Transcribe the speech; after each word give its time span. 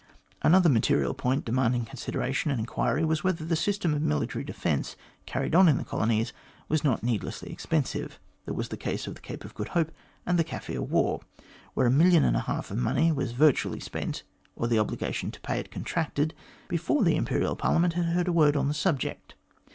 Another 0.41 0.67
material 0.67 1.13
point 1.13 1.45
demanding 1.45 1.85
consideration 1.85 2.49
and 2.49 2.59
enquiry 2.59 3.05
was 3.05 3.23
whether 3.23 3.45
the 3.45 3.55
system 3.55 3.93
of 3.93 4.01
military 4.01 4.43
defence 4.43 4.95
carried 5.27 5.53
on 5.53 5.67
in 5.69 5.77
the 5.77 5.83
colonies 5.85 6.33
was 6.67 6.83
not 6.83 7.03
needlessly 7.03 7.51
expensive. 7.51 8.19
There 8.45 8.55
was 8.55 8.69
the 8.69 8.77
case 8.77 9.05
of 9.05 9.13
the 9.13 9.21
Cape 9.21 9.45
of 9.45 9.53
Good 9.53 9.67
Hope 9.77 9.91
and 10.25 10.39
the 10.39 10.43
Kaffir 10.43 10.79
war, 10.79 11.21
where 11.75 11.85
a 11.85 11.91
million 11.91 12.23
and 12.23 12.35
a 12.35 12.39
half 12.39 12.71
of 12.71 12.77
money 12.79 13.11
was 13.11 13.33
virtually 13.33 13.79
spent, 13.79 14.23
or 14.55 14.67
the 14.67 14.79
obligation 14.79 15.29
to 15.29 15.41
pay 15.41 15.59
it 15.59 15.69
contracted, 15.69 16.33
before 16.67 17.03
the 17.03 17.15
Imperial 17.15 17.55
Parliament 17.55 17.93
heard 17.93 18.27
a 18.27 18.33
word 18.33 18.55
on 18.57 18.67
the 18.67 18.73
subject. 18.73 19.35